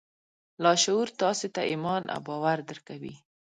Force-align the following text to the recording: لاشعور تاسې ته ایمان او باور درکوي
لاشعور 0.63 1.07
تاسې 1.21 1.47
ته 1.55 1.61
ایمان 1.71 2.03
او 2.13 2.19
باور 2.27 2.57
درکوي 2.69 3.15